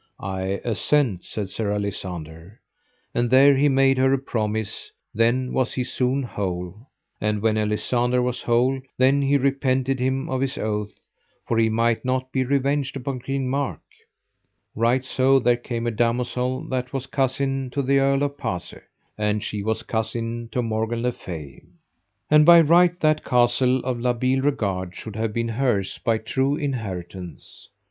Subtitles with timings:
[0.19, 2.57] I assent, said Sir Alisander.
[3.13, 6.87] And there he made her a promise: then was he soon whole.
[7.21, 10.99] And when Alisander was whole, then he repented him of his oath,
[11.47, 13.81] for he might not be revenged upon King Mark.
[14.73, 18.81] Right so there came a damosel that was cousin to the Earl of Pase,
[19.19, 21.61] and she was cousin to Morgan le Fay.
[22.27, 26.55] And by right that castle of La Beale Regard should have been hers by true
[26.55, 27.69] inheritance.